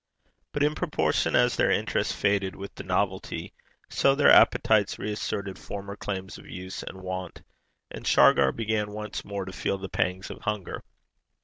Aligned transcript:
But 0.51 0.63
in 0.63 0.73
proportion 0.73 1.35
as 1.35 1.55
their 1.55 1.69
interest 1.69 2.15
faded 2.15 2.55
with 2.55 2.73
the 2.73 2.81
novelty, 2.83 3.53
so 3.87 4.15
their 4.15 4.31
appetites 4.31 4.97
reasserted 4.97 5.59
former 5.59 5.95
claims 5.95 6.39
of 6.39 6.47
use 6.49 6.81
and 6.81 7.03
wont, 7.03 7.43
and 7.91 8.03
Shargar 8.07 8.51
began 8.51 8.93
once 8.93 9.23
more 9.23 9.45
to 9.45 9.53
feel 9.53 9.77
the 9.77 9.89
pangs 9.89 10.31
of 10.31 10.41
hunger. 10.41 10.83